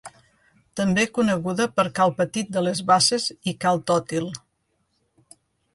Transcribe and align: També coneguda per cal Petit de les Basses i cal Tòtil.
També 0.79 1.03
coneguda 1.17 1.67
per 1.79 1.85
cal 2.01 2.15
Petit 2.23 2.49
de 2.57 2.65
les 2.69 2.81
Basses 2.91 3.29
i 3.53 3.55
cal 3.67 3.87
Tòtil. 3.93 4.31